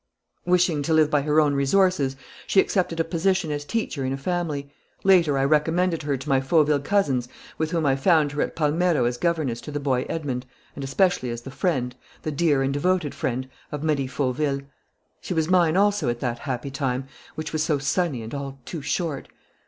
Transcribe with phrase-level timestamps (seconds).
[0.47, 2.15] "Wishing to live by her own resources,
[2.47, 4.73] she accepted a position as teacher in a family.
[5.03, 7.27] Later I recommended her to my Fauville cousins
[7.59, 11.29] with whom I found her at Palmero as governess to the boy Edmond and especially
[11.29, 14.61] as the friend, the dear and devoted friend, of Marie Fauville....
[15.21, 18.81] She was mine, also, at that happy time, which was so sunny and all too
[18.81, 19.27] short.